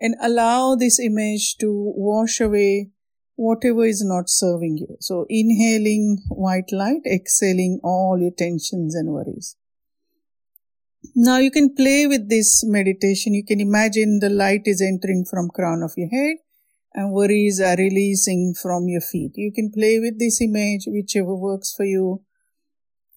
and 0.00 0.16
allow 0.20 0.74
this 0.74 0.98
image 0.98 1.56
to 1.58 1.70
wash 1.96 2.40
away 2.40 2.90
whatever 3.36 3.84
is 3.84 4.02
not 4.04 4.28
serving 4.28 4.78
you. 4.78 4.96
So 4.98 5.26
inhaling 5.28 6.18
white 6.28 6.72
light, 6.72 7.02
exhaling 7.06 7.78
all 7.84 8.18
your 8.20 8.32
tensions 8.32 8.96
and 8.96 9.12
worries. 9.12 9.56
Now 11.14 11.38
you 11.38 11.50
can 11.50 11.74
play 11.74 12.06
with 12.06 12.28
this 12.28 12.64
meditation. 12.64 13.34
You 13.34 13.44
can 13.44 13.60
imagine 13.60 14.18
the 14.18 14.30
light 14.30 14.62
is 14.64 14.82
entering 14.82 15.24
from 15.28 15.48
crown 15.48 15.82
of 15.82 15.92
your 15.96 16.08
head 16.08 16.36
and 16.94 17.12
worries 17.12 17.60
are 17.60 17.76
releasing 17.76 18.54
from 18.60 18.88
your 18.88 19.00
feet. 19.00 19.32
You 19.34 19.52
can 19.52 19.70
play 19.72 19.98
with 19.98 20.18
this 20.18 20.40
image, 20.40 20.84
whichever 20.86 21.34
works 21.34 21.72
for 21.74 21.84
you. 21.84 22.22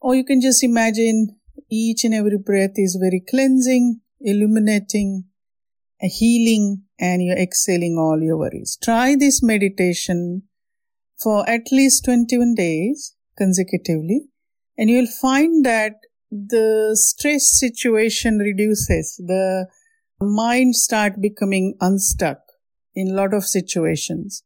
Or 0.02 0.16
you 0.16 0.24
can 0.24 0.42
just 0.42 0.64
imagine 0.64 1.38
each 1.70 2.04
and 2.04 2.14
every 2.14 2.38
breath 2.38 2.74
is 2.76 2.98
very 3.02 3.24
cleansing, 3.28 4.02
illuminating, 4.22 5.26
healing, 6.00 6.84
and 7.00 7.24
you're 7.24 7.38
exhaling 7.38 7.98
all 7.98 8.22
your 8.22 8.38
worries. 8.38 8.78
Try 8.82 9.16
this 9.16 9.42
meditation 9.42 10.44
for 11.22 11.48
at 11.50 11.72
least 11.72 12.06
21 12.06 12.56
days 12.56 13.16
consecutively, 13.38 14.22
and 14.78 14.90
you'll 14.90 15.08
find 15.08 15.66
that 15.66 15.94
the 16.32 16.92
stress 17.00 17.58
situation 17.58 18.40
reduces, 18.40 19.16
the 19.18 19.68
mind 20.20 20.76
start 20.76 21.22
becoming 21.22 21.76
unstuck 21.82 22.45
in 22.96 23.12
a 23.12 23.14
lot 23.14 23.34
of 23.34 23.44
situations. 23.44 24.44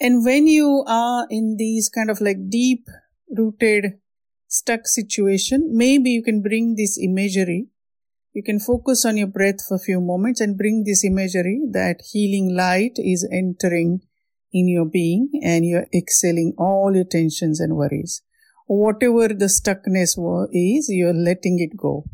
And 0.00 0.24
when 0.24 0.46
you 0.46 0.84
are 0.86 1.26
in 1.30 1.56
these 1.58 1.88
kind 1.88 2.10
of 2.10 2.20
like 2.20 2.48
deep 2.48 2.86
rooted 3.28 3.98
stuck 4.46 4.86
situation, 4.86 5.70
maybe 5.72 6.10
you 6.10 6.22
can 6.22 6.40
bring 6.40 6.76
this 6.76 6.98
imagery 7.02 7.68
you 8.38 8.44
can 8.44 8.60
focus 8.60 9.04
on 9.04 9.16
your 9.16 9.26
breath 9.26 9.66
for 9.66 9.74
a 9.74 9.80
few 9.80 10.00
moments 10.00 10.40
and 10.40 10.56
bring 10.56 10.84
this 10.84 11.04
imagery 11.04 11.60
that 11.72 12.02
healing 12.12 12.54
light 12.54 12.92
is 12.96 13.28
entering 13.32 14.02
in 14.52 14.68
your 14.68 14.84
being 14.84 15.30
and 15.42 15.64
you're 15.64 15.86
exhaling 15.92 16.54
all 16.56 16.94
your 16.94 17.04
tensions 17.04 17.58
and 17.58 17.74
worries. 17.74 18.22
Whatever 18.66 19.28
the 19.28 19.46
stuckness 19.46 20.12
is, 20.52 20.88
you're 20.88 21.14
letting 21.14 21.58
it 21.58 21.76
go. 21.76 22.04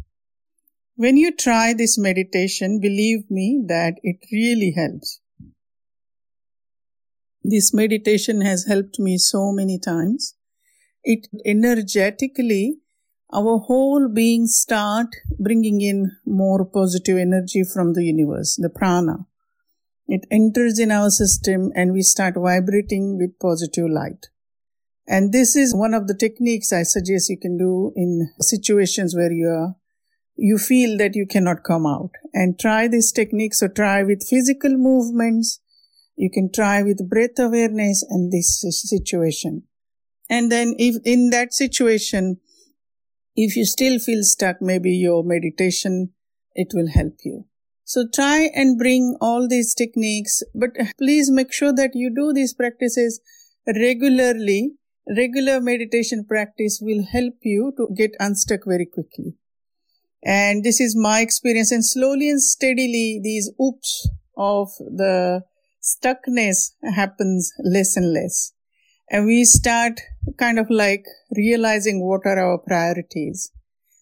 When 0.96 1.18
you 1.18 1.30
try 1.36 1.74
this 1.74 1.98
meditation, 1.98 2.80
believe 2.80 3.28
me 3.28 3.62
that 3.66 3.96
it 4.02 4.24
really 4.32 4.72
helps. 4.74 5.20
This 7.44 7.74
meditation 7.74 8.40
has 8.40 8.64
helped 8.64 8.98
me 8.98 9.18
so 9.18 9.52
many 9.52 9.78
times. 9.78 10.34
It 11.04 11.28
energetically 11.44 12.78
our 13.32 13.58
whole 13.58 14.08
being 14.08 14.46
start 14.46 15.08
bringing 15.38 15.80
in 15.80 16.12
more 16.24 16.64
positive 16.64 17.18
energy 17.18 17.62
from 17.62 17.92
the 17.92 18.04
universe, 18.04 18.56
the 18.56 18.70
prana. 18.70 19.26
It 20.06 20.26
enters 20.30 20.78
in 20.78 20.90
our 20.90 21.10
system 21.10 21.70
and 21.74 21.92
we 21.92 22.02
start 22.02 22.34
vibrating 22.36 23.18
with 23.18 23.38
positive 23.38 23.90
light. 23.90 24.28
And 25.06 25.32
this 25.32 25.54
is 25.56 25.74
one 25.74 25.92
of 25.92 26.06
the 26.06 26.14
techniques 26.14 26.72
I 26.72 26.82
suggest 26.82 27.28
you 27.28 27.38
can 27.38 27.58
do 27.58 27.92
in 27.94 28.30
situations 28.40 29.14
where 29.14 29.32
you 29.32 29.48
are, 29.48 29.76
you 30.36 30.56
feel 30.56 30.96
that 30.98 31.14
you 31.14 31.26
cannot 31.26 31.62
come 31.62 31.86
out 31.86 32.12
and 32.32 32.58
try 32.58 32.88
this 32.88 33.12
technique. 33.12 33.54
So 33.54 33.68
try 33.68 34.02
with 34.02 34.26
physical 34.26 34.76
movements. 34.76 35.60
You 36.16 36.30
can 36.30 36.50
try 36.52 36.82
with 36.82 37.08
breath 37.08 37.38
awareness 37.38 38.04
and 38.08 38.32
this 38.32 38.60
situation. 38.60 39.64
And 40.30 40.50
then 40.50 40.74
if 40.78 40.96
in 41.04 41.30
that 41.30 41.52
situation, 41.52 42.38
if 43.36 43.56
you 43.56 43.64
still 43.64 43.98
feel 43.98 44.22
stuck, 44.22 44.62
maybe 44.62 44.94
your 44.94 45.24
meditation, 45.24 46.12
it 46.54 46.68
will 46.72 46.88
help 46.88 47.14
you. 47.24 47.46
So 47.84 48.06
try 48.12 48.48
and 48.54 48.78
bring 48.78 49.16
all 49.20 49.46
these 49.46 49.74
techniques, 49.74 50.42
but 50.54 50.70
please 50.96 51.30
make 51.30 51.52
sure 51.52 51.72
that 51.74 51.90
you 51.94 52.14
do 52.14 52.32
these 52.32 52.54
practices 52.54 53.20
regularly. 53.66 54.72
Regular 55.06 55.60
meditation 55.60 56.24
practice 56.24 56.78
will 56.80 57.04
help 57.04 57.34
you 57.42 57.74
to 57.76 57.88
get 57.94 58.12
unstuck 58.18 58.60
very 58.66 58.86
quickly. 58.86 59.34
And 60.24 60.64
this 60.64 60.80
is 60.80 60.96
my 60.96 61.20
experience 61.20 61.70
and 61.70 61.84
slowly 61.84 62.30
and 62.30 62.42
steadily 62.42 63.20
these 63.22 63.50
oops 63.62 64.08
of 64.38 64.70
the 64.78 65.42
stuckness 65.92 66.72
happens 66.94 67.52
less 67.62 67.96
and 67.96 68.12
less 68.12 68.54
and 69.10 69.26
we 69.26 69.44
start 69.44 70.00
kind 70.38 70.58
of 70.58 70.70
like 70.70 71.04
realizing 71.36 72.06
what 72.06 72.22
are 72.24 72.38
our 72.38 72.58
priorities. 72.58 73.52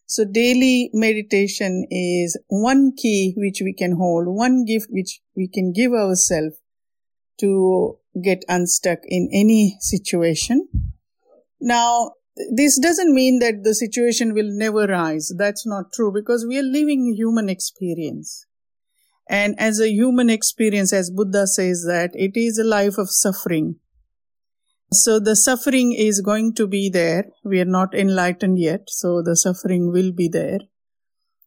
So 0.06 0.24
daily 0.24 0.90
meditation 0.92 1.86
is 1.90 2.38
one 2.48 2.92
key 2.96 3.34
which 3.36 3.60
we 3.62 3.72
can 3.72 3.96
hold, 3.96 4.26
one 4.28 4.64
gift 4.64 4.86
which 4.90 5.20
we 5.36 5.48
can 5.48 5.72
give 5.72 5.92
ourselves 5.92 6.56
to 7.40 7.98
get 8.22 8.44
unstuck 8.48 8.98
in 9.04 9.28
any 9.32 9.76
situation. 9.80 10.68
Now, 11.60 12.12
this 12.54 12.78
doesn't 12.78 13.14
mean 13.14 13.38
that 13.40 13.64
the 13.64 13.74
situation 13.74 14.34
will 14.34 14.50
never 14.50 14.86
rise. 14.86 15.32
That's 15.36 15.66
not 15.66 15.92
true 15.92 16.12
because 16.12 16.46
we 16.46 16.58
are 16.58 16.62
living 16.62 17.14
human 17.16 17.48
experience. 17.48 18.46
And 19.28 19.54
as 19.58 19.80
a 19.80 19.90
human 19.90 20.28
experience, 20.28 20.92
as 20.92 21.10
Buddha 21.10 21.46
says 21.46 21.84
that 21.86 22.10
it 22.14 22.32
is 22.36 22.58
a 22.58 22.64
life 22.64 22.98
of 22.98 23.10
suffering. 23.10 23.76
So 24.92 25.18
the 25.18 25.36
suffering 25.36 25.92
is 25.92 26.20
going 26.20 26.54
to 26.54 26.66
be 26.66 26.90
there. 26.90 27.24
We 27.44 27.60
are 27.60 27.64
not 27.64 27.94
enlightened 27.94 28.58
yet, 28.58 28.88
so 28.88 29.22
the 29.22 29.36
suffering 29.36 29.90
will 29.90 30.12
be 30.12 30.28
there. 30.28 30.58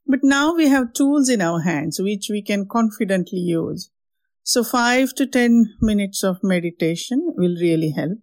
But 0.07 0.19
now 0.23 0.53
we 0.55 0.67
have 0.67 0.93
tools 0.93 1.29
in 1.29 1.41
our 1.41 1.61
hands 1.61 1.99
which 1.99 2.27
we 2.29 2.41
can 2.41 2.67
confidently 2.67 3.39
use. 3.39 3.89
So 4.43 4.63
5 4.63 5.13
to 5.15 5.25
10 5.25 5.77
minutes 5.81 6.23
of 6.23 6.43
meditation 6.43 7.33
will 7.35 7.55
really 7.59 7.91
help. 7.91 8.19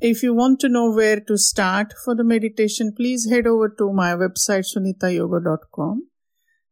If 0.00 0.22
you 0.22 0.34
want 0.34 0.60
to 0.60 0.68
know 0.68 0.90
where 0.92 1.20
to 1.20 1.38
start 1.38 1.94
for 2.04 2.14
the 2.14 2.24
meditation, 2.24 2.92
please 2.96 3.28
head 3.30 3.46
over 3.46 3.68
to 3.78 3.92
my 3.92 4.14
website 4.14 4.66
sunitayoga.com. 4.76 6.08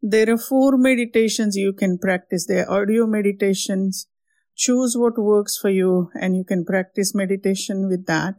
There 0.02 0.28
are 0.32 0.38
four 0.38 0.76
meditations 0.76 1.56
you 1.56 1.72
can 1.72 1.96
practice. 1.96 2.46
They 2.46 2.58
are 2.58 2.70
audio 2.70 3.06
meditations, 3.06 4.08
choose 4.56 4.96
what 4.96 5.16
works 5.16 5.56
for 5.56 5.70
you 5.70 6.10
and 6.20 6.36
you 6.36 6.44
can 6.44 6.64
practice 6.64 7.14
meditation 7.14 7.88
with 7.88 8.06
that. 8.06 8.34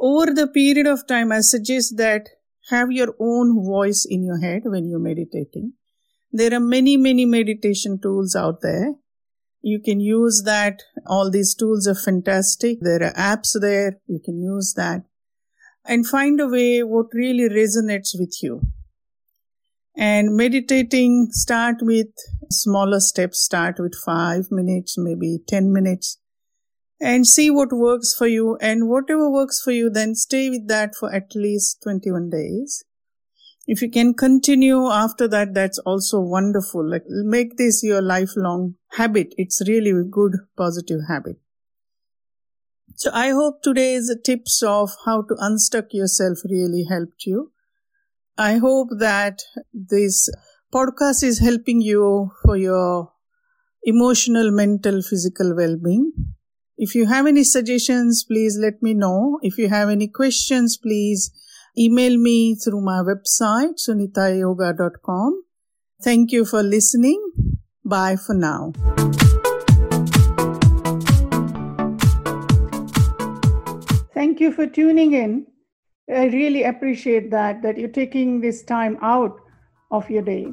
Over 0.00 0.34
the 0.34 0.48
period 0.48 0.88
of 0.88 1.06
time, 1.06 1.30
I 1.30 1.40
suggest 1.40 1.96
that 1.98 2.28
have 2.70 2.90
your 2.90 3.14
own 3.20 3.64
voice 3.64 4.04
in 4.08 4.24
your 4.24 4.40
head 4.40 4.62
when 4.64 4.88
you're 4.88 4.98
meditating. 4.98 5.74
There 6.32 6.52
are 6.52 6.60
many, 6.60 6.96
many 6.96 7.26
meditation 7.26 8.00
tools 8.00 8.34
out 8.34 8.60
there. 8.60 8.94
You 9.62 9.80
can 9.80 10.00
use 10.00 10.42
that. 10.46 10.82
All 11.06 11.30
these 11.30 11.54
tools 11.54 11.86
are 11.86 11.94
fantastic. 11.94 12.78
There 12.80 13.04
are 13.04 13.12
apps 13.12 13.58
there. 13.60 14.00
You 14.06 14.20
can 14.24 14.40
use 14.40 14.74
that 14.76 15.02
and 15.84 16.06
find 16.06 16.40
a 16.40 16.48
way 16.48 16.82
what 16.82 17.06
really 17.12 17.48
resonates 17.48 18.18
with 18.18 18.42
you. 18.42 18.62
And 19.96 20.36
meditating, 20.36 21.28
start 21.32 21.76
with 21.80 22.08
smaller 22.50 23.00
steps, 23.00 23.40
start 23.40 23.76
with 23.78 23.94
five 23.94 24.46
minutes, 24.50 24.96
maybe 24.96 25.38
10 25.46 25.72
minutes, 25.72 26.18
and 27.00 27.26
see 27.26 27.50
what 27.50 27.72
works 27.72 28.14
for 28.14 28.26
you. 28.26 28.56
And 28.60 28.88
whatever 28.88 29.30
works 29.30 29.60
for 29.60 29.72
you, 29.72 29.90
then 29.90 30.14
stay 30.14 30.48
with 30.48 30.68
that 30.68 30.94
for 30.98 31.12
at 31.12 31.34
least 31.34 31.82
21 31.82 32.30
days. 32.30 32.84
If 33.66 33.82
you 33.82 33.90
can 33.90 34.14
continue 34.14 34.86
after 34.88 35.28
that, 35.28 35.54
that's 35.54 35.78
also 35.78 36.18
wonderful. 36.18 36.88
Like 36.88 37.04
make 37.06 37.56
this 37.56 37.82
your 37.82 38.02
lifelong 38.02 38.74
habit. 38.92 39.34
It's 39.36 39.62
really 39.68 39.90
a 39.90 40.02
good 40.02 40.32
positive 40.56 41.02
habit. 41.08 41.36
So 42.96 43.10
I 43.14 43.30
hope 43.30 43.62
today's 43.62 44.14
tips 44.24 44.62
of 44.62 44.90
how 45.04 45.22
to 45.22 45.36
unstuck 45.38 45.86
yourself 45.92 46.38
really 46.44 46.84
helped 46.88 47.26
you. 47.26 47.52
I 48.40 48.56
hope 48.56 48.88
that 49.00 49.42
this 49.74 50.30
podcast 50.72 51.22
is 51.22 51.40
helping 51.40 51.82
you 51.82 52.30
for 52.42 52.56
your 52.56 53.12
emotional, 53.82 54.50
mental, 54.50 55.02
physical 55.02 55.54
well-being. 55.54 56.12
If 56.78 56.94
you 56.94 57.04
have 57.04 57.26
any 57.26 57.44
suggestions, 57.44 58.24
please 58.24 58.56
let 58.58 58.82
me 58.82 58.94
know. 58.94 59.38
If 59.42 59.58
you 59.58 59.68
have 59.68 59.90
any 59.90 60.08
questions, 60.08 60.78
please 60.78 61.30
email 61.78 62.16
me 62.16 62.54
through 62.54 62.80
my 62.80 63.02
website, 63.02 63.74
sunitayoga.com. 63.86 65.42
Thank 66.02 66.32
you 66.32 66.46
for 66.46 66.62
listening. 66.62 67.22
Bye 67.84 68.16
for 68.16 68.34
now. 68.34 68.72
Thank 74.14 74.40
you 74.40 74.50
for 74.50 74.66
tuning 74.66 75.12
in. 75.12 75.46
I 76.10 76.26
really 76.26 76.64
appreciate 76.64 77.30
that, 77.30 77.62
that 77.62 77.78
you're 77.78 77.88
taking 77.88 78.40
this 78.40 78.62
time 78.62 78.98
out 79.00 79.40
of 79.90 80.10
your 80.10 80.22
day. 80.22 80.52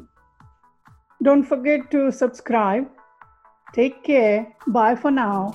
Don't 1.24 1.44
forget 1.44 1.90
to 1.92 2.12
subscribe. 2.12 2.88
Take 3.74 4.04
care. 4.04 4.56
Bye 4.68 4.96
for 4.96 5.12
now. 5.12 5.52